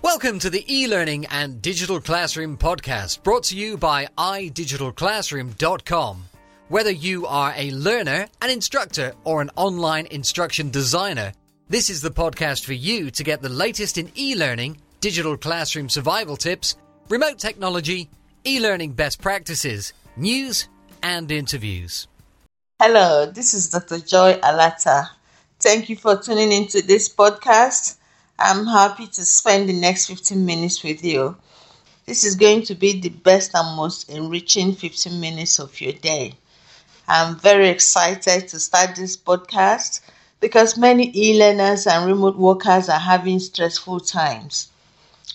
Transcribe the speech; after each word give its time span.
Welcome 0.00 0.38
to 0.40 0.50
the 0.50 0.64
e-learning 0.72 1.26
and 1.26 1.60
digital 1.60 2.00
classroom 2.00 2.56
podcast 2.56 3.24
brought 3.24 3.42
to 3.44 3.56
you 3.56 3.76
by 3.76 4.06
idigitalclassroom.com. 4.16 6.24
Whether 6.68 6.92
you 6.92 7.26
are 7.26 7.52
a 7.56 7.72
learner, 7.72 8.28
an 8.40 8.50
instructor, 8.50 9.14
or 9.24 9.42
an 9.42 9.50
online 9.56 10.06
instruction 10.06 10.70
designer, 10.70 11.32
this 11.68 11.90
is 11.90 12.00
the 12.00 12.12
podcast 12.12 12.64
for 12.64 12.74
you 12.74 13.10
to 13.10 13.24
get 13.24 13.42
the 13.42 13.48
latest 13.48 13.98
in 13.98 14.12
e-learning, 14.16 14.76
digital 15.00 15.36
classroom 15.36 15.88
survival 15.88 16.36
tips, 16.36 16.76
remote 17.08 17.40
technology, 17.40 18.08
e-learning 18.46 18.92
best 18.92 19.20
practices, 19.20 19.92
news, 20.16 20.68
and 21.02 21.32
interviews. 21.32 22.06
Hello, 22.80 23.26
this 23.26 23.52
is 23.52 23.70
Dr. 23.70 23.98
Joy 23.98 24.34
Alata. 24.34 25.10
Thank 25.58 25.88
you 25.88 25.96
for 25.96 26.16
tuning 26.16 26.52
into 26.52 26.82
this 26.82 27.12
podcast. 27.12 27.96
I'm 28.38 28.66
happy 28.66 29.06
to 29.06 29.24
spend 29.24 29.68
the 29.68 29.72
next 29.74 30.06
15 30.06 30.46
minutes 30.46 30.82
with 30.82 31.04
you. 31.04 31.36
This 32.06 32.24
is 32.24 32.36
going 32.36 32.62
to 32.64 32.74
be 32.74 33.00
the 33.00 33.10
best 33.10 33.52
and 33.54 33.76
most 33.76 34.08
enriching 34.08 34.74
15 34.74 35.20
minutes 35.20 35.58
of 35.58 35.80
your 35.80 35.92
day. 35.92 36.36
I'm 37.08 37.38
very 37.38 37.68
excited 37.68 38.48
to 38.48 38.60
start 38.60 38.96
this 38.96 39.16
podcast 39.16 40.00
because 40.40 40.76
many 40.78 41.12
e 41.16 41.38
learners 41.38 41.86
and 41.86 42.06
remote 42.06 42.36
workers 42.36 42.88
are 42.88 42.98
having 43.00 43.40
stressful 43.40 44.00
times. 44.00 44.68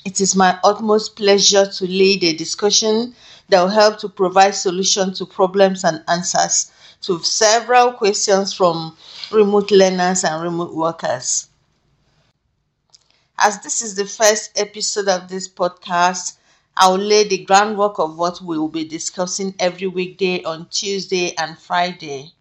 It 0.06 0.22
is 0.22 0.36
my 0.36 0.60
utmost 0.64 1.16
pleasure 1.16 1.66
to 1.68 1.86
lead 1.86 2.24
a 2.24 2.34
discussion 2.38 3.16
that 3.50 3.62
will 3.62 3.70
help 3.70 4.00
to 4.00 4.10
provide 4.10 4.56
solutions 4.56 5.20
to 5.20 5.26
problems 5.26 5.84
and 5.84 6.04
answers 6.08 6.72
to 7.04 7.24
several 7.24 7.94
questions 7.94 8.54
from 8.54 8.98
remote 9.32 9.72
learners 9.72 10.24
and 10.24 10.44
remote 10.44 10.76
workers. 10.76 11.48
As 13.38 13.60
this 13.62 13.82
is 13.82 13.96
the 13.96 14.06
first 14.06 14.52
episode 14.56 15.08
of 15.08 15.28
this 15.28 15.48
podcast, 15.48 16.38
I 16.76 16.90
will 16.90 16.98
lay 16.98 17.28
the 17.28 17.44
groundwork 17.44 18.00
of 18.00 18.18
what 18.18 18.42
we 18.42 18.58
will 18.58 18.68
be 18.70 18.86
discussing 18.86 19.54
every 19.60 19.88
weekday 19.88 20.44
on 20.44 20.68
Tuesday 20.70 21.36
and 21.36 21.58
Friday. 21.60 22.34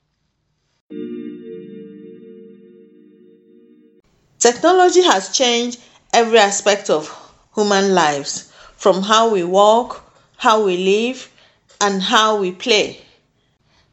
Technology 4.38 5.02
has 5.02 5.30
changed 5.34 5.80
every 6.12 6.38
aspect 6.38 6.90
of 6.90 7.08
human 7.54 7.94
lives, 7.94 8.52
from 8.76 9.02
how 9.02 9.30
we 9.30 9.44
walk, 9.44 10.04
how 10.36 10.64
we 10.64 10.76
live, 10.76 11.32
and 11.80 12.02
how 12.02 12.36
we 12.36 12.52
play. 12.52 13.00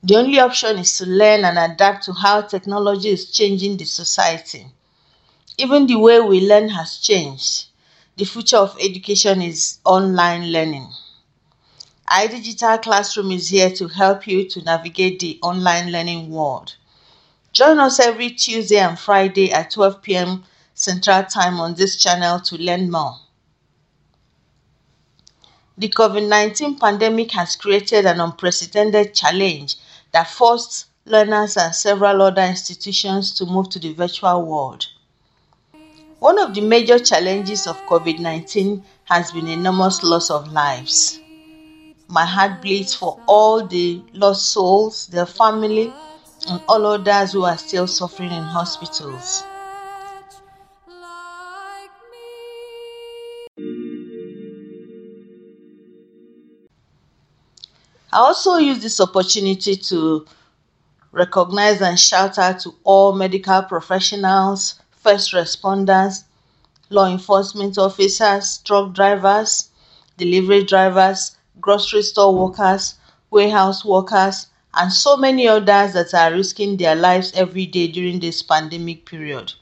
The 0.03 0.17
only 0.17 0.39
option 0.39 0.77
is 0.79 0.97
to 0.97 1.05
learn 1.05 1.45
and 1.45 1.57
adapt 1.57 2.05
to 2.05 2.13
how 2.13 2.41
technology 2.41 3.09
is 3.09 3.31
changing 3.31 3.77
the 3.77 3.85
society. 3.85 4.67
Even 5.59 5.87
the 5.87 5.97
way 5.97 6.21
we 6.21 6.47
learn 6.47 6.69
has 6.69 6.99
changed. 6.99 7.65
The 8.15 8.23
future 8.23 8.55
of 8.55 8.77
education 8.79 9.41
is 9.41 9.79
online 9.83 10.53
learning. 10.53 10.87
iDigital 12.09 12.81
Classroom 12.81 13.33
is 13.33 13.49
here 13.49 13.69
to 13.71 13.89
help 13.89 14.25
you 14.25 14.47
to 14.51 14.61
navigate 14.61 15.19
the 15.19 15.37
online 15.43 15.91
learning 15.91 16.29
world. 16.29 16.77
Join 17.51 17.77
us 17.77 17.99
every 17.99 18.29
Tuesday 18.29 18.77
and 18.77 18.97
Friday 18.97 19.51
at 19.51 19.71
12 19.71 20.01
p.m. 20.01 20.45
Central 20.75 21.25
Time 21.25 21.59
on 21.59 21.73
this 21.73 22.01
channel 22.01 22.39
to 22.39 22.55
learn 22.55 22.89
more. 22.89 23.17
The 25.77 25.89
COVID 25.89 26.25
19 26.25 26.79
pandemic 26.79 27.31
has 27.31 27.57
created 27.57 28.05
an 28.05 28.21
unprecedented 28.21 29.13
challenge 29.13 29.75
that 30.13 30.29
forced 30.29 30.85
learners 31.03 31.57
and 31.57 31.75
several 31.75 32.21
other 32.21 32.43
institutions 32.43 33.33
to 33.33 33.45
move 33.45 33.67
to 33.71 33.79
the 33.79 33.91
virtual 33.91 34.45
world. 34.45 34.87
One 36.19 36.37
of 36.37 36.53
the 36.53 36.59
major 36.59 36.99
challenges 36.99 37.65
of 37.65 37.77
COVID 37.85 38.19
19 38.19 38.83
has 39.05 39.31
been 39.31 39.47
enormous 39.47 40.03
loss 40.03 40.29
of 40.29 40.51
lives. 40.51 41.17
My 42.09 42.25
heart 42.25 42.61
bleeds 42.61 42.93
for 42.93 43.21
all 43.25 43.65
the 43.65 44.03
lost 44.13 44.51
souls, 44.51 45.07
their 45.07 45.25
family, 45.25 45.93
and 46.49 46.61
all 46.67 46.85
others 46.87 47.31
who 47.31 47.45
are 47.45 47.57
still 47.57 47.87
suffering 47.87 48.31
in 48.31 48.43
hospitals. 48.43 49.43
I 58.11 58.17
also 58.17 58.57
use 58.57 58.81
this 58.81 58.99
opportunity 58.99 59.77
to 59.77 60.25
recognize 61.13 61.81
and 61.81 61.97
shout 61.97 62.37
out 62.37 62.59
to 62.61 62.75
all 62.83 63.13
medical 63.13 63.61
professionals, 63.63 64.75
first 64.99 65.33
responders, 65.33 66.23
law 66.89 67.09
enforcement 67.09 67.77
officers, 67.77 68.59
truck 68.65 68.93
drivers, 68.93 69.69
delivery 70.17 70.63
drivers, 70.63 71.37
grocery 71.59 72.01
store 72.01 72.33
workers, 72.33 72.95
warehouse 73.31 73.85
workers, 73.85 74.47
and 74.73 74.91
so 74.91 75.17
many 75.17 75.47
others 75.47 75.93
that 75.93 76.13
are 76.13 76.31
risking 76.31 76.77
their 76.77 76.95
lives 76.95 77.31
every 77.33 77.65
day 77.65 77.87
during 77.87 78.19
this 78.19 78.43
pandemic 78.43 79.05
period. 79.05 79.53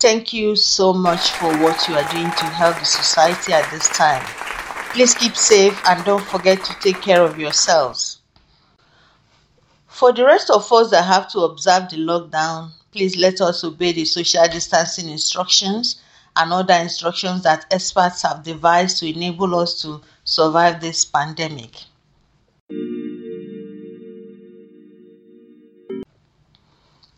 Thank 0.00 0.32
you 0.32 0.56
so 0.56 0.92
much 0.92 1.30
for 1.32 1.56
what 1.58 1.88
you 1.88 1.94
are 1.96 2.12
doing 2.12 2.30
to 2.30 2.44
help 2.44 2.78
the 2.78 2.84
society 2.84 3.52
at 3.52 3.68
this 3.70 3.88
time. 3.88 4.24
Please 4.92 5.14
keep 5.14 5.36
safe 5.36 5.80
and 5.86 6.04
don't 6.04 6.24
forget 6.24 6.64
to 6.64 6.74
take 6.80 7.00
care 7.02 7.22
of 7.22 7.38
yourselves. 7.38 8.20
For 9.86 10.12
the 10.12 10.24
rest 10.24 10.50
of 10.50 10.72
us 10.72 10.90
that 10.90 11.04
have 11.04 11.28
to 11.32 11.40
observe 11.40 11.90
the 11.90 11.96
lockdown, 11.96 12.70
Please 12.90 13.16
let 13.16 13.40
us 13.42 13.64
obey 13.64 13.92
the 13.92 14.06
social 14.06 14.48
distancing 14.48 15.10
instructions 15.10 16.00
and 16.36 16.52
other 16.52 16.74
instructions 16.74 17.42
that 17.42 17.66
experts 17.70 18.22
have 18.22 18.42
devised 18.42 18.98
to 18.98 19.08
enable 19.08 19.54
us 19.56 19.82
to 19.82 20.00
survive 20.24 20.80
this 20.80 21.04
pandemic. 21.04 21.84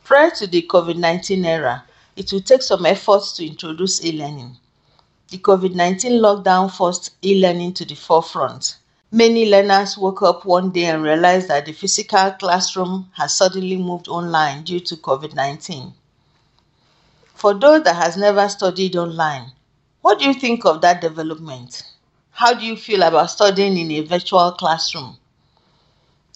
Prior 0.03 0.31
to 0.31 0.49
the 0.49 0.63
COVID 0.63 0.97
19 0.97 1.45
era, 1.45 1.85
it 2.17 2.33
will 2.33 2.41
take 2.41 2.63
some 2.63 2.85
efforts 2.85 3.33
to 3.37 3.47
introduce 3.47 4.05
e 4.05 4.11
learning. 4.11 4.57
The 5.29 5.39
COVID 5.39 5.77
19 5.77 6.21
lockdown 6.21 6.69
forced 6.73 7.13
e 7.23 7.41
learning 7.41 7.75
to 7.75 7.85
the 7.85 7.95
forefront. 7.95 8.80
Many 9.13 9.51
learners 9.51 9.99
woke 9.99 10.23
up 10.23 10.45
one 10.45 10.71
day 10.71 10.85
and 10.85 11.03
realized 11.03 11.49
that 11.49 11.67
the 11.67 11.73
physical 11.73 12.31
classroom 12.31 13.11
has 13.17 13.35
suddenly 13.35 13.77
moved 13.77 14.07
online 14.07 14.63
due 14.63 14.79
to 14.79 14.97
COVID 14.97 15.35
19. 15.35 15.93
For 17.35 17.53
those 17.55 17.83
that 17.83 17.97
has 17.97 18.17
never 18.17 18.49
studied 18.49 18.95
online, 18.95 19.51
what 20.01 20.21
do 20.21 20.27
you 20.27 20.35
think 20.35 20.65
of 20.65 20.81
that 20.83 21.01
development? 21.01 21.83
How 22.31 22.55
do 22.55 22.65
you 22.65 22.77
feel 22.77 23.03
about 23.03 23.31
studying 23.31 23.77
in 23.79 23.91
a 23.91 24.07
virtual 24.07 24.53
classroom? 24.53 25.19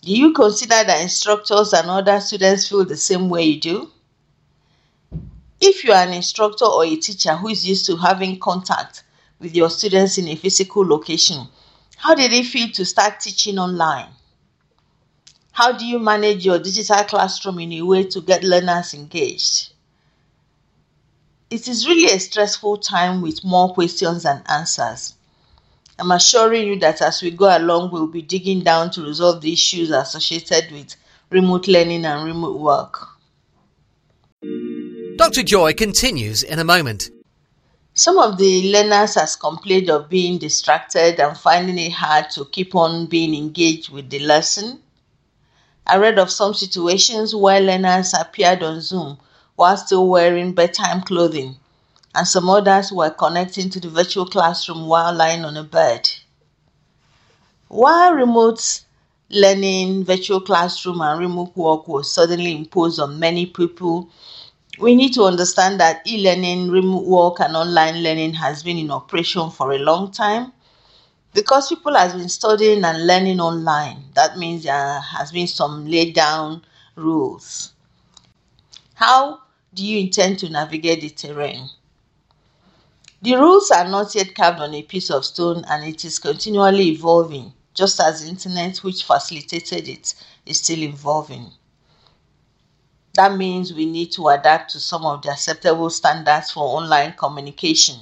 Do 0.02 0.12
you 0.12 0.32
consider 0.32 0.82
that 0.82 1.00
instructors 1.00 1.72
and 1.72 1.88
other 1.88 2.20
students 2.20 2.68
feel 2.68 2.84
the 2.84 2.96
same 2.96 3.28
way 3.28 3.44
you 3.44 3.60
do? 3.60 3.92
If 5.60 5.84
you 5.84 5.92
are 5.92 6.02
an 6.02 6.12
instructor 6.12 6.64
or 6.64 6.84
a 6.84 6.96
teacher 6.96 7.36
who 7.36 7.50
is 7.50 7.64
used 7.64 7.86
to 7.86 7.96
having 7.96 8.40
contact 8.40 9.04
with 9.38 9.54
your 9.54 9.70
students 9.70 10.18
in 10.18 10.26
a 10.26 10.34
physical 10.34 10.84
location, 10.84 11.46
how 11.96 12.14
did 12.14 12.32
it 12.32 12.46
feel 12.46 12.70
to 12.72 12.84
start 12.84 13.20
teaching 13.20 13.58
online? 13.58 14.08
How 15.52 15.72
do 15.72 15.86
you 15.86 15.98
manage 15.98 16.44
your 16.44 16.58
digital 16.58 17.04
classroom 17.04 17.60
in 17.60 17.72
a 17.74 17.82
way 17.82 18.04
to 18.04 18.20
get 18.20 18.42
learners 18.42 18.92
engaged? 18.92 19.72
It 21.50 21.68
is 21.68 21.86
really 21.86 22.12
a 22.12 22.18
stressful 22.18 22.78
time 22.78 23.22
with 23.22 23.44
more 23.44 23.72
questions 23.72 24.24
and 24.24 24.42
answers. 24.50 25.14
I'm 25.98 26.10
assuring 26.10 26.66
you 26.66 26.78
that 26.80 27.00
as 27.00 27.22
we 27.22 27.30
go 27.30 27.56
along, 27.56 27.92
we'll 27.92 28.08
be 28.08 28.22
digging 28.22 28.64
down 28.64 28.90
to 28.92 29.02
resolve 29.02 29.40
the 29.40 29.52
issues 29.52 29.90
associated 29.90 30.72
with 30.72 30.96
remote 31.30 31.68
learning 31.68 32.04
and 32.04 32.24
remote 32.24 32.58
work. 32.58 33.08
Dr. 35.16 35.44
Joy 35.44 35.72
continues 35.74 36.42
in 36.42 36.58
a 36.58 36.64
moment. 36.64 37.10
Some 37.96 38.18
of 38.18 38.38
the 38.38 38.72
learners 38.72 39.14
has 39.14 39.36
complained 39.36 39.88
of 39.88 40.08
being 40.08 40.38
distracted 40.38 41.20
and 41.20 41.38
finding 41.38 41.78
it 41.78 41.92
hard 41.92 42.28
to 42.30 42.44
keep 42.46 42.74
on 42.74 43.06
being 43.06 43.36
engaged 43.36 43.90
with 43.90 44.10
the 44.10 44.18
lesson. 44.18 44.82
I 45.86 45.98
read 45.98 46.18
of 46.18 46.32
some 46.32 46.54
situations 46.54 47.36
where 47.36 47.60
learners 47.60 48.12
appeared 48.12 48.64
on 48.64 48.80
Zoom 48.80 49.18
while 49.54 49.76
still 49.76 50.08
wearing 50.08 50.54
bedtime 50.54 51.02
clothing, 51.02 51.54
and 52.16 52.26
some 52.26 52.50
others 52.50 52.90
were 52.90 53.10
connecting 53.10 53.70
to 53.70 53.78
the 53.78 53.90
virtual 53.90 54.26
classroom 54.26 54.88
while 54.88 55.14
lying 55.14 55.44
on 55.44 55.56
a 55.56 55.62
bed. 55.62 56.10
While 57.68 58.14
remote 58.14 58.80
learning, 59.30 60.04
virtual 60.04 60.40
classroom, 60.40 61.00
and 61.00 61.20
remote 61.20 61.56
work 61.56 61.86
was 61.86 62.10
suddenly 62.10 62.56
imposed 62.56 62.98
on 62.98 63.20
many 63.20 63.46
people 63.46 64.10
we 64.78 64.94
need 64.94 65.12
to 65.14 65.22
understand 65.24 65.80
that 65.80 66.06
e-learning, 66.06 66.70
remote 66.70 67.04
work, 67.04 67.40
and 67.40 67.56
online 67.56 68.02
learning 68.02 68.34
has 68.34 68.62
been 68.62 68.78
in 68.78 68.90
operation 68.90 69.50
for 69.50 69.72
a 69.72 69.78
long 69.78 70.10
time. 70.10 70.52
Because 71.32 71.68
people 71.68 71.94
have 71.94 72.12
been 72.12 72.28
studying 72.28 72.84
and 72.84 73.06
learning 73.06 73.40
online, 73.40 74.04
that 74.14 74.38
means 74.38 74.64
there 74.64 75.00
has 75.00 75.32
been 75.32 75.46
some 75.46 75.86
laid 75.86 76.14
down 76.14 76.64
rules. 76.96 77.72
How 78.94 79.40
do 79.74 79.84
you 79.84 79.98
intend 79.98 80.38
to 80.40 80.48
navigate 80.48 81.00
the 81.00 81.10
terrain? 81.10 81.68
The 83.22 83.34
rules 83.34 83.70
are 83.70 83.88
not 83.88 84.14
yet 84.14 84.34
carved 84.34 84.60
on 84.60 84.74
a 84.74 84.82
piece 84.82 85.10
of 85.10 85.24
stone 85.24 85.64
and 85.68 85.84
it 85.84 86.04
is 86.04 86.18
continually 86.18 86.90
evolving, 86.90 87.52
just 87.74 87.98
as 88.00 88.22
the 88.22 88.28
internet, 88.28 88.78
which 88.78 89.02
facilitated 89.04 89.88
it, 89.88 90.14
is 90.46 90.58
still 90.58 90.82
evolving. 90.82 91.50
That 93.14 93.36
means 93.36 93.72
we 93.72 93.86
need 93.86 94.10
to 94.12 94.26
adapt 94.28 94.72
to 94.72 94.80
some 94.80 95.06
of 95.06 95.22
the 95.22 95.30
acceptable 95.30 95.88
standards 95.88 96.50
for 96.50 96.64
online 96.64 97.14
communication. 97.16 98.00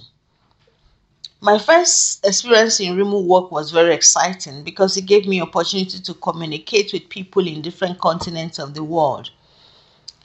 My 1.43 1.59
first 1.59 2.25
experience 2.25 2.81
in 2.81 2.97
remote 2.97 3.27
work 3.27 3.51
was 3.51 3.73
very 3.73 3.95
exciting 3.95 4.63
because 4.63 4.97
it 4.97 5.05
gave 5.05 5.27
me 5.27 5.43
opportunity 5.43 5.99
to 5.99 6.15
communicate 6.15 6.95
with 6.95 7.11
people 7.11 7.47
in 7.47 7.61
different 7.61 7.99
continents 7.99 8.59
of 8.59 8.73
the 8.73 8.85
world. 8.85 9.29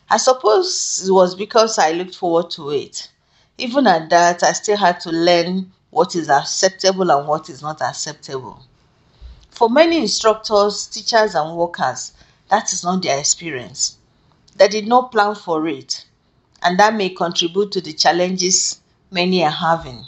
I 0.09 0.15
suppose 0.15 1.05
it 1.05 1.11
was 1.11 1.35
because 1.35 1.77
I 1.77 1.91
looked 1.91 2.15
forward 2.15 2.49
to 2.51 2.69
it. 2.69 3.09
Even 3.57 3.87
at 3.87 4.09
that, 4.09 4.41
I 4.41 4.53
still 4.53 4.77
had 4.77 5.01
to 5.01 5.09
learn 5.09 5.73
what 5.89 6.15
is 6.15 6.29
acceptable 6.29 7.11
and 7.11 7.27
what 7.27 7.49
is 7.49 7.61
not 7.61 7.81
acceptable. 7.81 8.63
For 9.49 9.69
many 9.69 9.97
instructors, 9.97 10.87
teachers, 10.87 11.35
and 11.35 11.57
workers, 11.57 12.13
that 12.49 12.71
is 12.71 12.85
not 12.85 13.01
their 13.01 13.19
experience. 13.19 13.96
They 14.57 14.67
did 14.67 14.87
not 14.87 15.11
plan 15.11 15.35
for 15.35 15.67
it, 15.67 16.05
and 16.63 16.79
that 16.79 16.95
may 16.95 17.09
contribute 17.09 17.71
to 17.73 17.81
the 17.81 17.93
challenges 17.93 18.81
many 19.11 19.43
are 19.43 19.51
having. 19.51 20.05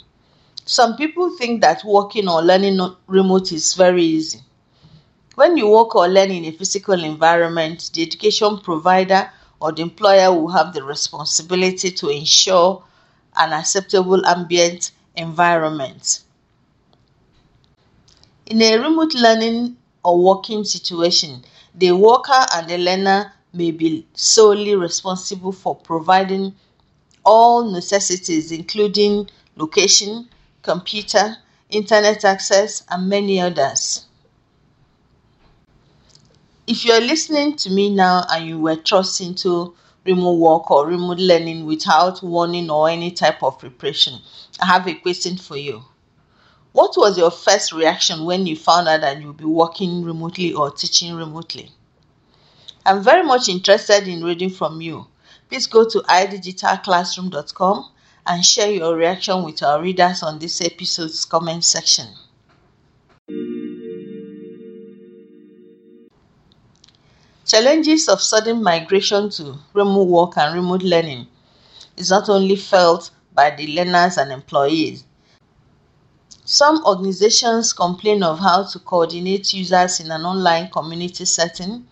Some 0.64 0.96
people 0.96 1.36
think 1.36 1.60
that 1.60 1.84
working 1.84 2.28
or 2.28 2.42
learning 2.42 2.80
remote 3.06 3.52
is 3.52 3.74
very 3.74 4.02
easy. 4.02 4.40
When 5.36 5.56
you 5.56 5.68
work 5.68 5.94
or 5.94 6.08
learn 6.08 6.30
in 6.32 6.44
a 6.44 6.50
physical 6.50 7.02
environment, 7.02 7.90
the 7.94 8.02
education 8.02 8.58
provider 8.58 9.30
or 9.60 9.72
the 9.72 9.82
employer 9.82 10.32
will 10.32 10.48
have 10.48 10.74
the 10.74 10.82
responsibility 10.82 11.90
to 11.92 12.08
ensure 12.08 12.82
an 13.36 13.52
acceptable 13.52 14.24
ambient 14.26 14.90
environment. 15.14 16.22
In 18.46 18.60
a 18.62 18.78
remote 18.78 19.14
learning 19.14 19.76
or 20.04 20.18
working 20.18 20.64
situation, 20.64 21.44
the 21.74 21.92
worker 21.92 22.46
and 22.52 22.68
the 22.68 22.78
learner 22.78 23.32
may 23.52 23.70
be 23.70 24.06
solely 24.14 24.76
responsible 24.76 25.52
for 25.52 25.74
providing 25.74 26.54
all 27.24 27.70
necessities, 27.70 28.52
including 28.52 29.28
location, 29.56 30.28
computer, 30.62 31.36
internet 31.68 32.24
access, 32.24 32.84
and 32.88 33.08
many 33.08 33.40
others. 33.40 34.06
If 36.66 36.84
you're 36.84 37.00
listening 37.00 37.56
to 37.56 37.70
me 37.70 37.90
now 37.90 38.24
and 38.30 38.46
you 38.46 38.60
were 38.60 38.76
thrust 38.76 39.20
into 39.20 39.74
remote 40.04 40.34
work 40.38 40.70
or 40.70 40.86
remote 40.86 41.18
learning 41.18 41.66
without 41.66 42.22
warning 42.22 42.70
or 42.70 42.88
any 42.88 43.10
type 43.10 43.42
of 43.42 43.58
preparation, 43.58 44.20
I 44.60 44.66
have 44.66 44.86
a 44.86 44.94
question 44.94 45.36
for 45.36 45.56
you. 45.56 45.82
What 46.72 46.96
was 46.96 47.18
your 47.18 47.32
first 47.32 47.72
reaction 47.72 48.24
when 48.24 48.46
you 48.46 48.54
found 48.54 48.86
out 48.86 49.00
that 49.00 49.20
you'll 49.20 49.32
be 49.32 49.44
working 49.44 50.04
remotely 50.04 50.52
or 50.52 50.70
teaching 50.70 51.14
remotely? 51.14 51.72
I'm 52.90 53.04
very 53.04 53.22
much 53.22 53.48
interested 53.48 54.08
in 54.08 54.24
reading 54.24 54.50
from 54.50 54.80
you. 54.80 55.06
Please 55.48 55.68
go 55.68 55.88
to 55.88 56.00
idigitalclassroom.com 56.00 57.88
and 58.26 58.44
share 58.44 58.72
your 58.72 58.96
reaction 58.96 59.44
with 59.44 59.62
our 59.62 59.80
readers 59.80 60.24
on 60.24 60.40
this 60.40 60.60
episode's 60.60 61.24
comment 61.24 61.62
section. 61.62 62.08
Challenges 67.46 68.08
of 68.08 68.20
sudden 68.20 68.60
migration 68.60 69.30
to 69.30 69.56
remote 69.72 70.08
work 70.08 70.36
and 70.36 70.56
remote 70.56 70.82
learning 70.82 71.28
is 71.96 72.10
not 72.10 72.28
only 72.28 72.56
felt 72.56 73.12
by 73.32 73.50
the 73.50 73.68
learners 73.68 74.18
and 74.18 74.32
employees. 74.32 75.04
Some 76.44 76.84
organizations 76.84 77.72
complain 77.72 78.24
of 78.24 78.40
how 78.40 78.64
to 78.64 78.80
coordinate 78.80 79.52
users 79.52 80.00
in 80.00 80.10
an 80.10 80.24
online 80.24 80.70
community 80.70 81.24
setting, 81.24 81.86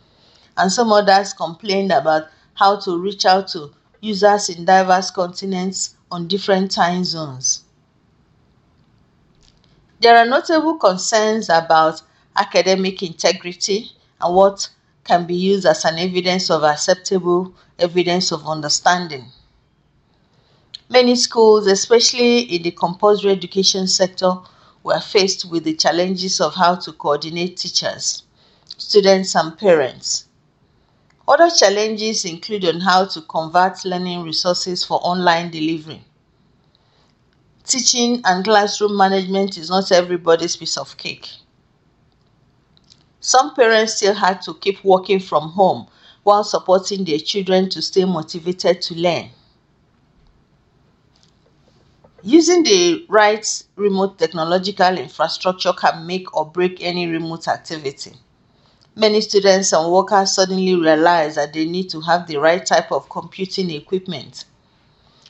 and 0.59 0.73
some 0.73 0.93
others 0.93 1.33
complained 1.33 1.93
about 1.93 2.25
how 2.55 2.77
to 2.81 2.99
reach 2.99 3.25
out 3.25 3.49
to 3.49 3.73
users 4.01 4.49
in 4.49 4.65
diverse 4.65 5.11
continents 5.11 5.95
on 6.11 6.29
different 6.29 6.71
time 6.71 7.05
zones. 7.05 7.65
There 10.01 10.17
are 10.17 10.27
notable 10.27 10.77
concerns 10.77 11.49
about 11.49 12.03
academic 12.37 13.03
integrity 13.03 13.91
and 14.21 14.35
what 14.35 14.69
can 15.05 15.27
be 15.27 15.35
used 15.35 15.67
as 15.67 15.85
an 15.85 15.99
evidence 15.99 16.51
of 16.51 16.63
acceptable 16.63 17.55
evidence 17.79 18.31
of 18.31 18.47
understanding. 18.47 19.27
Many 20.89 21.17
schools, 21.17 21.67
especially 21.67 22.41
in 22.41 22.63
the 22.63 22.71
compulsory 22.71 23.33
education 23.33 23.87
sector, 23.89 24.35
were 24.83 25.01
faced 25.01 25.51
with 25.51 25.65
the 25.65 25.75
challenges 25.75 26.41
of 26.41 26.55
how 26.55 26.77
to 26.77 26.93
coordinate 26.93 27.57
teachers, 27.57 28.23
students, 28.77 29.35
and 29.35 29.59
parents. 29.59 30.28
Other 31.29 31.51
challenges 31.51 32.25
include 32.25 32.65
on 32.65 32.81
how 32.81 33.05
to 33.05 33.21
convert 33.21 33.85
learning 33.85 34.23
resources 34.23 34.83
for 34.83 34.99
online 35.03 35.51
delivery. 35.51 36.03
Teaching 37.65 38.23
and 38.25 38.43
classroom 38.43 38.97
management 38.97 39.59
is 39.59 39.69
not 39.69 39.93
everybody's 39.93 40.57
piece 40.57 40.79
of 40.79 40.97
cake. 40.97 41.29
Some 43.21 43.55
parents 43.55 43.97
still 43.97 44.15
had 44.15 44.41
to 44.43 44.55
keep 44.55 44.83
working 44.83 45.21
from 45.21 45.51
home 45.51 45.89
while 46.23 46.45
supporting 46.45 47.05
their 47.05 47.19
children 47.19 47.69
to 47.71 47.83
stay 47.83 48.07
motivated 48.07 48.81
to 48.81 48.95
learn. 48.95 49.29
Using 52.23 52.63
the 52.63 53.05
right 53.11 53.47
remote 53.77 54.19
technological 54.19 54.97
infrastructure 54.97 55.75
can 55.75 56.07
make 56.07 56.35
or 56.35 56.51
break 56.51 56.83
any 56.83 57.07
remote 57.07 57.49
activity. 57.49 58.15
Many 58.99 59.21
students 59.21 59.73
and 59.73 59.91
workers 59.91 60.35
suddenly 60.35 60.75
realize 60.75 61.37
that 61.37 61.53
they 61.53 61.65
need 61.65 61.89
to 61.91 62.01
have 62.03 62.27
the 62.27 62.37
right 62.37 62.67
type 62.67 62.93
of 62.93 63.09
computing 63.09 63.71
equipment. 63.71 64.45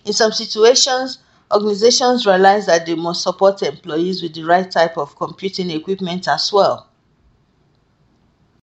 In 0.05 0.13
some 0.13 0.33
situations, 0.33 1.19
organizations 1.53 2.27
realize 2.27 2.67
that 2.67 2.87
they 2.87 2.95
must 2.95 3.23
support 3.23 3.63
employees 3.63 4.23
with 4.23 4.35
the 4.35 4.45
right 4.45 4.71
type 4.71 4.97
of 4.97 5.15
computing 5.17 5.71
equipment 5.71 6.27
as 6.27 6.53
well 6.53 6.89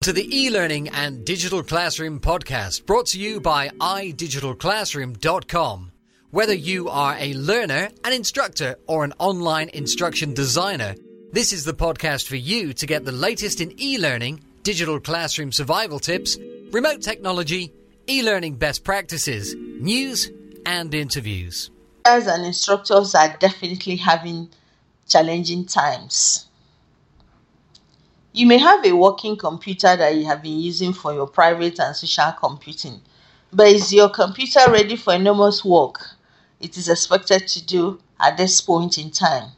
to 0.06 0.13
the 0.13 0.38
e-learning 0.38 0.88
and 0.90 1.25
digital 1.25 1.63
classroom 1.63 2.19
podcast 2.19 2.86
brought 2.86 3.08
to 3.08 3.19
you 3.19 3.42
by 3.42 3.69
idigitalclassroom.com. 3.69 5.92
Whether 6.30 6.54
you 6.54 6.90
are 6.90 7.16
a 7.18 7.34
learner, 7.34 7.90
an 8.04 8.13
instructor, 8.13 8.75
or 8.86 9.04
an 9.04 9.13
online 9.18 9.69
instruction 9.69 10.36
designer, 10.36 10.94
this 11.31 11.51
is 11.51 11.66
the 11.66 11.74
podcast 11.74 12.27
for 12.27 12.36
you 12.36 12.72
to 12.74 12.86
get 12.86 13.03
the 13.03 13.12
latest 13.12 13.62
in 13.62 13.74
e-learning, 13.82 14.44
digital 14.65 15.00
classroom 15.00 15.51
survival 15.51 16.00
tips, 16.00 16.39
remote 16.72 17.00
technology, 17.00 17.72
e-learning 18.10 18.55
best 18.55 18.84
practices, 18.84 19.53
news, 19.55 20.31
and 20.65 20.91
interviews. 20.95 21.69
As 22.03 22.25
and 22.25 22.43
instructors 22.43 23.13
are 23.13 23.38
definitely 23.38 23.95
having 23.95 24.50
challenging 25.07 25.67
times. 25.67 26.48
You 28.34 28.48
may 28.48 28.57
have 28.57 28.84
a 28.84 28.91
working 28.93 29.38
computer 29.38 29.95
that 29.95 30.15
you 30.15 30.25
have 30.25 30.41
been 30.41 30.60
using 30.60 30.93
for 30.93 31.13
your 31.13 31.27
private 31.27 31.79
and 31.79 31.95
social 31.95 32.31
computing, 32.31 33.01
but 33.53 33.67
is 33.67 33.93
your 33.93 34.10
computer 34.10 34.62
ready 34.67 34.95
for 34.95 35.13
enormous 35.13 35.63
work 35.63 36.01
it 36.60 36.75
is 36.75 36.89
expected 36.89 37.48
to 37.50 37.63
do 37.63 38.00
at 38.19 38.36
this 38.36 38.62
point 38.62 38.98
in 38.98 39.12
time? 39.12 39.51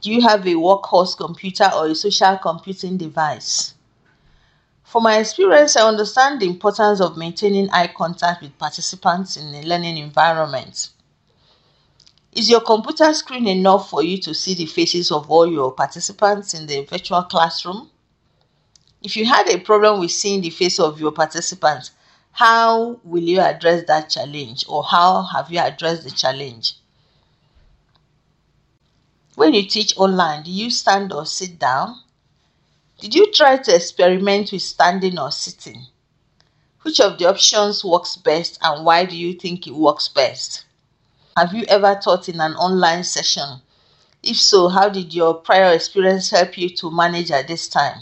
Do 0.00 0.12
you 0.12 0.20
have 0.20 0.46
a 0.46 0.54
workhorse 0.54 1.16
computer 1.16 1.68
or 1.74 1.88
a 1.88 1.94
social 1.96 2.38
computing 2.38 2.98
device? 2.98 3.72
From 4.86 5.02
my 5.02 5.18
experience, 5.18 5.76
I 5.76 5.88
understand 5.88 6.40
the 6.40 6.46
importance 6.46 7.00
of 7.00 7.16
maintaining 7.16 7.68
eye 7.70 7.88
contact 7.88 8.40
with 8.40 8.56
participants 8.56 9.36
in 9.36 9.52
a 9.52 9.62
learning 9.62 9.96
environment. 9.98 10.90
Is 12.30 12.48
your 12.48 12.60
computer 12.60 13.12
screen 13.12 13.48
enough 13.48 13.90
for 13.90 14.04
you 14.04 14.18
to 14.18 14.32
see 14.32 14.54
the 14.54 14.66
faces 14.66 15.10
of 15.10 15.28
all 15.28 15.44
your 15.50 15.72
participants 15.72 16.54
in 16.54 16.68
the 16.68 16.84
virtual 16.84 17.24
classroom? 17.24 17.90
If 19.02 19.16
you 19.16 19.26
had 19.26 19.48
a 19.48 19.58
problem 19.58 19.98
with 19.98 20.12
seeing 20.12 20.40
the 20.40 20.50
face 20.50 20.78
of 20.78 21.00
your 21.00 21.10
participants, 21.10 21.90
how 22.30 23.00
will 23.02 23.24
you 23.24 23.40
address 23.40 23.84
that 23.88 24.08
challenge 24.08 24.64
or 24.68 24.84
how 24.84 25.22
have 25.22 25.50
you 25.50 25.58
addressed 25.58 26.04
the 26.04 26.12
challenge? 26.12 26.74
When 29.34 29.52
you 29.52 29.66
teach 29.66 29.96
online, 29.96 30.44
do 30.44 30.52
you 30.52 30.70
stand 30.70 31.12
or 31.12 31.26
sit 31.26 31.58
down? 31.58 32.02
Did 32.98 33.14
you 33.14 33.30
try 33.30 33.58
to 33.58 33.74
experiment 33.74 34.52
with 34.52 34.62
standing 34.62 35.18
or 35.18 35.30
sitting? 35.30 35.86
Which 36.80 36.98
of 36.98 37.18
the 37.18 37.26
options 37.26 37.84
works 37.84 38.16
best 38.16 38.58
and 38.62 38.86
why 38.86 39.04
do 39.04 39.14
you 39.14 39.34
think 39.34 39.66
it 39.66 39.74
works 39.74 40.08
best? 40.08 40.64
Have 41.36 41.52
you 41.52 41.64
ever 41.68 42.00
taught 42.02 42.30
in 42.30 42.40
an 42.40 42.54
online 42.54 43.04
session? 43.04 43.60
If 44.22 44.40
so, 44.40 44.68
how 44.68 44.88
did 44.88 45.12
your 45.12 45.34
prior 45.34 45.74
experience 45.74 46.30
help 46.30 46.56
you 46.56 46.70
to 46.76 46.90
manage 46.90 47.30
at 47.30 47.48
this 47.48 47.68
time? 47.68 48.00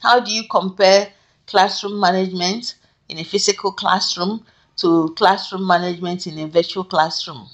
How 0.00 0.20
do 0.20 0.30
you 0.30 0.42
compare 0.50 1.10
classroom 1.46 1.98
management 1.98 2.74
in 3.08 3.18
a 3.18 3.24
physical 3.24 3.72
classroom 3.72 4.44
to 4.76 5.14
classroom 5.16 5.66
management 5.66 6.26
in 6.26 6.38
a 6.40 6.46
virtual 6.46 6.84
classroom? 6.84 7.48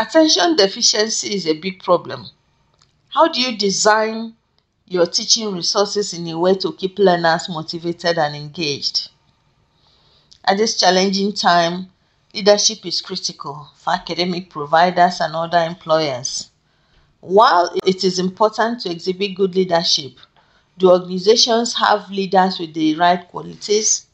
Attention 0.00 0.54
deficiency 0.54 1.34
is 1.34 1.44
a 1.44 1.58
big 1.58 1.82
problem. 1.82 2.30
How 3.08 3.26
do 3.26 3.40
you 3.40 3.58
design 3.58 4.36
your 4.86 5.06
teaching 5.06 5.52
resources 5.52 6.14
in 6.14 6.28
a 6.28 6.38
way 6.38 6.54
to 6.54 6.72
keep 6.74 7.00
learners 7.00 7.48
motivated 7.48 8.16
and 8.16 8.36
engaged? 8.36 9.10
At 10.44 10.56
this 10.56 10.78
challenging 10.78 11.32
time, 11.32 11.90
leadership 12.32 12.86
is 12.86 13.00
critical 13.00 13.70
for 13.74 13.94
academic 13.94 14.50
providers 14.50 15.20
and 15.20 15.34
other 15.34 15.58
employers. 15.58 16.48
While 17.18 17.76
it 17.84 18.04
is 18.04 18.20
important 18.20 18.82
to 18.82 18.92
exhibit 18.92 19.34
good 19.34 19.56
leadership, 19.56 20.12
do 20.78 20.92
organizations 20.92 21.74
have 21.74 22.08
leaders 22.08 22.60
with 22.60 22.72
the 22.72 22.94
right 22.94 23.26
qualities? 23.26 24.06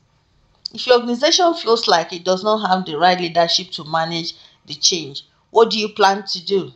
If 0.73 0.87
your 0.87 0.97
organization 0.97 1.53
feels 1.53 1.87
like 1.87 2.15
it 2.15 2.25
does 2.25 2.43
not 2.43 2.67
have 2.71 2.87
the 2.87 2.97
right 2.97 3.21
leadership 3.21 3.71
to 3.73 3.85
manage 3.85 4.33
the 4.65 4.77
change, 4.77 5.25
what 5.55 5.71
do 5.71 5.79
you 5.79 5.89
plan 5.89 6.25
to 6.27 6.45
do? 6.45 6.73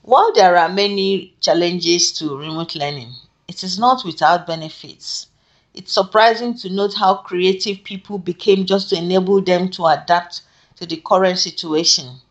While 0.00 0.32
there 0.32 0.56
are 0.56 0.70
many 0.70 1.34
challenges 1.42 2.10
to 2.12 2.38
remote 2.38 2.74
learning, 2.74 3.12
it 3.46 3.62
is 3.62 3.78
not 3.78 4.06
without 4.06 4.46
benefits. 4.46 5.26
It's 5.74 5.92
surprising 5.92 6.54
to 6.60 6.70
note 6.70 6.94
how 6.94 7.16
creative 7.16 7.84
people 7.84 8.16
became 8.16 8.64
just 8.64 8.88
to 8.88 8.96
enable 8.96 9.42
them 9.42 9.68
to 9.72 9.84
adapt 9.88 10.40
to 10.76 10.86
the 10.86 10.96
current 10.96 11.38
situation. 11.38 12.22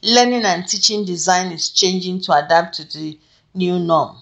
Learning 0.00 0.44
and 0.44 0.64
teaching 0.68 1.04
design 1.04 1.50
is 1.50 1.70
changing 1.70 2.20
to 2.20 2.32
adapt 2.32 2.76
to 2.76 2.84
the 2.84 3.18
new 3.54 3.80
norm. 3.80 4.18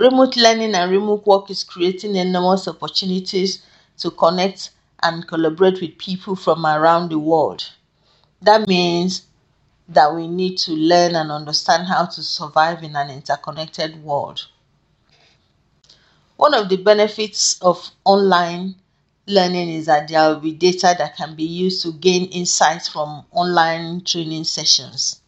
Remote 0.00 0.34
learning 0.38 0.74
and 0.74 0.90
remote 0.90 1.26
work 1.26 1.50
is 1.50 1.62
creating 1.62 2.16
enormous 2.16 2.66
opportunities 2.66 3.62
to 3.98 4.10
connect 4.10 4.70
and 5.02 5.28
collaborate 5.28 5.78
with 5.82 5.98
people 5.98 6.34
from 6.34 6.64
around 6.64 7.10
the 7.10 7.18
world. 7.18 7.68
That 8.40 8.66
means 8.66 9.26
that 9.90 10.14
we 10.14 10.26
need 10.26 10.56
to 10.60 10.72
learn 10.72 11.16
and 11.16 11.30
understand 11.30 11.86
how 11.86 12.06
to 12.06 12.22
survive 12.22 12.82
in 12.82 12.96
an 12.96 13.10
interconnected 13.10 14.02
world. 14.02 14.46
One 16.38 16.54
of 16.54 16.70
the 16.70 16.78
benefits 16.78 17.60
of 17.60 17.90
online 18.06 18.76
learning 19.26 19.68
is 19.68 19.84
that 19.84 20.08
there 20.08 20.30
will 20.30 20.40
be 20.40 20.52
data 20.52 20.94
that 20.96 21.18
can 21.18 21.34
be 21.34 21.44
used 21.44 21.82
to 21.82 21.92
gain 21.92 22.24
insights 22.30 22.88
from 22.88 23.26
online 23.32 24.00
training 24.04 24.44
sessions. 24.44 25.20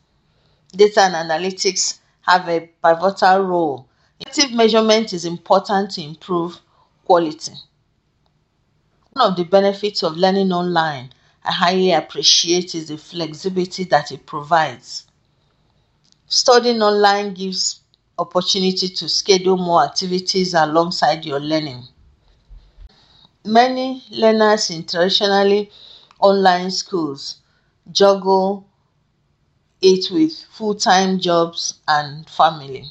Data 0.75 1.03
and 1.03 1.31
analytics 1.31 1.99
have 2.23 2.49
a 2.49 2.71
pivotal 2.83 3.41
role. 3.41 3.89
Effective 4.25 4.53
measurement 4.53 5.13
is 5.13 5.25
important 5.25 5.91
to 5.91 6.01
improve 6.01 6.61
quality. 7.05 7.55
One 9.15 9.33
of 9.33 9.37
the 9.37 9.43
benefits 9.43 10.05
of 10.05 10.17
learning 10.17 10.53
online 10.53 11.13
I 11.45 11.51
highly 11.51 11.91
appreciate 11.91 12.73
is 12.77 12.87
the 12.87 12.99
flexibility 12.99 13.83
that 13.85 14.13
it 14.13 14.25
provides. 14.25 15.07
Studying 16.29 16.83
online 16.83 17.35
gives 17.35 17.81
opportunity 18.17 18.91
to 18.91 19.09
schedule 19.09 19.57
more 19.57 19.83
activities 19.83 20.55
alongside 20.55 21.25
your 21.25 21.41
learning. 21.41 21.83
Many 23.45 24.05
learners 24.09 24.71
in 24.71 24.87
traditionally 24.87 25.73
online 26.21 26.71
schools 26.71 27.39
juggle 27.91 28.69
it 29.81 30.13
with 30.13 30.45
full 30.45 30.77
time 30.77 31.19
jobs 31.19 31.81
and 31.89 32.31
family. 32.31 32.87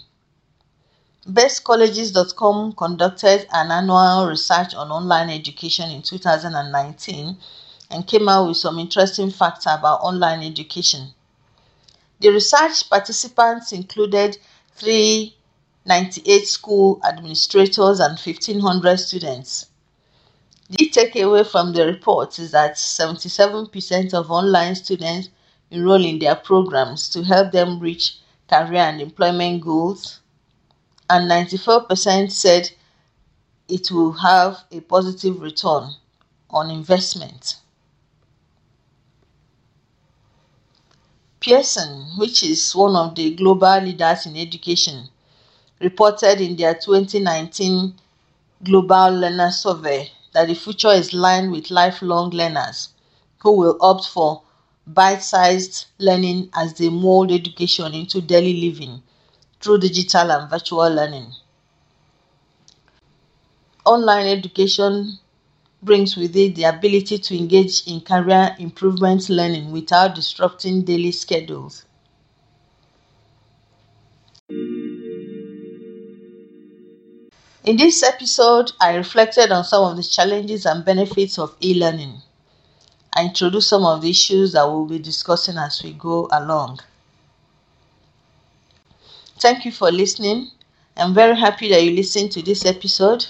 BestColleges.com 1.28 2.74
conducted 2.74 3.46
an 3.54 3.70
annual 3.70 4.26
research 4.26 4.74
on 4.74 4.90
online 4.90 5.30
education 5.30 5.92
in 5.92 6.02
2019 6.02 7.38
and 7.92 8.08
came 8.08 8.28
out 8.28 8.48
with 8.48 8.58
some 8.58 8.80
interesting 8.80 9.30
facts 9.30 9.66
about 9.68 10.02
online 10.02 10.42
education. 10.42 11.14
The 12.22 12.30
research 12.30 12.90
participants 12.90 13.72
included 13.72 14.40
398 14.78 16.48
school 16.48 17.00
administrators 17.08 18.00
and 18.00 18.18
1,500 18.18 18.98
students. 18.98 19.68
The 20.72 20.90
takeaway 20.90 21.46
from 21.46 21.74
the 21.74 21.86
report 21.86 22.40
is 22.40 22.50
that 22.50 22.78
77% 22.78 24.16
of 24.16 24.32
online 24.32 24.74
students 24.74 25.30
enroll 25.70 26.04
in 26.04 26.18
their 26.18 26.36
programs 26.36 27.10
to 27.10 27.22
help 27.22 27.52
them 27.52 27.80
reach 27.80 28.18
career 28.50 28.82
and 28.82 29.00
employment 29.00 29.62
goals, 29.62 30.21
and 31.12 31.30
94% 31.30 32.32
said 32.32 32.72
it 33.68 33.92
will 33.92 34.14
have 34.14 34.64
a 34.72 34.80
positive 34.80 35.42
return 35.42 35.94
on 36.50 36.72
investment. 36.72 37.58
Pearson, 41.42 42.18
which 42.18 42.44
is 42.44 42.74
one 42.74 42.96
of 42.96 43.16
the 43.16 43.36
global 43.36 43.80
leaders 43.82 44.26
in 44.26 44.38
education, 44.38 45.10
reported 45.82 46.40
in 46.40 46.56
their 46.56 46.76
2019 46.76 47.96
Global 48.64 49.10
Learner 49.12 49.52
Survey 49.52 50.14
that 50.32 50.48
the 50.48 50.56
future 50.56 50.94
is 50.94 51.12
lined 51.14 51.52
with 51.52 51.72
lifelong 51.72 52.30
learners 52.30 52.88
who 53.40 53.52
will 53.52 53.78
opt 53.82 54.06
for 54.08 54.44
bite 54.88 55.22
sized 55.22 55.88
learning 55.98 56.50
as 56.54 56.74
they 56.76 56.88
mold 56.88 57.34
education 57.34 57.94
into 57.94 58.22
daily 58.22 58.62
living 58.62 59.04
through 59.62 59.80
digital 59.80 60.32
and 60.32 60.50
virtual 60.50 60.90
learning. 60.90 61.32
Online 63.86 64.28
education 64.28 65.20
brings 65.84 66.16
with 66.16 66.36
it 66.36 66.56
the 66.56 66.64
ability 66.64 67.18
to 67.18 67.38
engage 67.38 67.88
in 67.88 68.02
career 68.02 68.56
improvement 68.60 69.30
learning 69.30 69.72
without 69.72 70.16
disrupting 70.16 70.84
daily 70.84 71.12
schedules. 71.12 71.86
In 77.64 77.78
this 77.78 78.04
episode, 78.04 78.72
I 78.82 78.96
reflected 78.96 79.52
on 79.52 79.64
some 79.64 79.84
of 79.84 79.96
the 79.98 80.04
challenges 80.04 80.66
and 80.66 80.84
benefits 80.84 81.40
of 81.40 81.56
e 81.62 81.74
learning. 81.74 82.22
I 83.14 83.26
introduced 83.26 83.70
some 83.70 83.86
of 83.86 84.02
the 84.02 84.10
issues 84.10 84.54
that 84.54 84.68
we'll 84.68 84.86
be 84.86 85.00
discussing 85.00 85.58
as 85.58 85.82
we 85.84 85.94
go 85.94 86.28
along. 86.32 86.80
Thank 89.42 89.66
you 89.66 89.72
for 89.72 89.92
listening. 89.92 90.52
I'm 90.96 91.16
very 91.16 91.36
happy 91.36 91.68
that 91.70 91.84
you 91.84 91.96
listened 91.96 92.32
to 92.34 92.44
this 92.44 92.64
episode. 92.64 93.26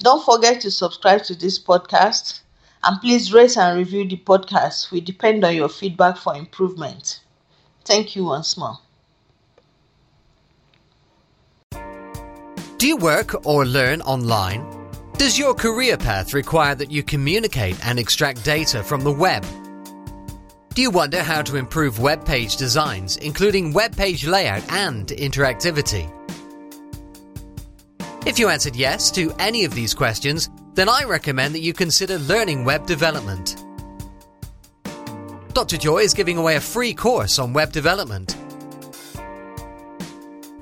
Don't 0.00 0.22
forget 0.22 0.60
to 0.60 0.70
subscribe 0.70 1.22
to 1.22 1.34
this 1.34 1.58
podcast 1.58 2.40
and 2.84 3.00
please 3.00 3.32
rate 3.32 3.56
and 3.56 3.78
review 3.78 4.06
the 4.06 4.18
podcast. 4.18 4.90
We 4.90 5.00
depend 5.00 5.42
on 5.42 5.56
your 5.56 5.70
feedback 5.70 6.18
for 6.18 6.36
improvement. 6.36 7.20
Thank 7.88 8.14
you 8.14 8.24
once 8.24 8.58
more. 8.58 8.76
Do 12.76 12.86
you 12.86 12.98
work 12.98 13.46
or 13.46 13.64
learn 13.64 14.02
online? 14.02 14.62
Does 15.16 15.38
your 15.38 15.54
career 15.54 15.96
path 15.96 16.34
require 16.34 16.74
that 16.74 16.90
you 16.90 17.02
communicate 17.02 17.82
and 17.86 17.98
extract 17.98 18.44
data 18.44 18.82
from 18.82 19.00
the 19.00 19.10
web? 19.10 19.42
Do 20.74 20.82
you 20.82 20.90
wonder 20.90 21.22
how 21.22 21.40
to 21.40 21.56
improve 21.56 21.98
web 21.98 22.26
page 22.26 22.58
designs, 22.58 23.16
including 23.16 23.72
web 23.72 23.96
page 23.96 24.26
layout 24.26 24.70
and 24.70 25.08
interactivity? 25.08 26.12
If 28.26 28.38
you 28.38 28.50
answered 28.50 28.76
yes 28.76 29.10
to 29.12 29.32
any 29.38 29.64
of 29.64 29.72
these 29.74 29.94
questions, 29.94 30.50
then 30.74 30.90
I 30.90 31.04
recommend 31.04 31.54
that 31.54 31.62
you 31.62 31.72
consider 31.72 32.18
learning 32.18 32.66
web 32.66 32.86
development. 32.86 33.56
Dr. 35.58 35.76
Joy 35.76 35.98
is 35.98 36.14
giving 36.14 36.38
away 36.38 36.54
a 36.54 36.60
free 36.60 36.94
course 36.94 37.40
on 37.40 37.52
web 37.52 37.72
development. 37.72 38.36